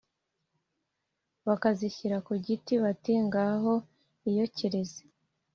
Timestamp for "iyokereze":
4.29-5.01